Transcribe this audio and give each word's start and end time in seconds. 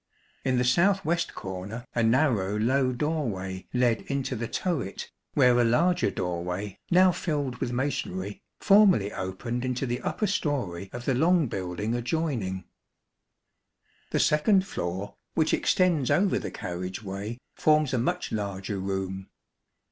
In 0.43 0.57
the 0.57 0.63
south 0.63 1.05
west 1.05 1.35
corner, 1.35 1.85
a 1.93 2.01
narrow 2.01 2.57
low 2.57 2.91
doorway 2.91 3.67
led 3.71 4.01
into 4.09 4.35
the 4.35 4.47
turret, 4.47 5.11
where 5.35 5.59
a 5.59 5.63
larger 5.63 6.09
doorway, 6.09 6.79
now 6.89 7.11
filled 7.11 7.57
with 7.57 7.71
masonry, 7.71 8.41
formerly 8.59 9.13
opened 9.13 9.63
into 9.63 9.85
the 9.85 10.01
upper 10.01 10.25
storey 10.25 10.89
of 10.91 11.05
the 11.05 11.13
long 11.13 11.45
building 11.47 11.93
adjoining. 11.93 12.63
42 14.09 14.09
The 14.09 14.19
second 14.19 14.65
floor, 14.65 15.17
which 15.35 15.53
extends 15.53 16.09
over 16.09 16.39
the 16.39 16.49
carriage 16.49 17.03
way, 17.03 17.37
forms 17.55 17.93
a 17.93 17.99
much 17.99 18.31
larger 18.31 18.79
room. 18.79 19.29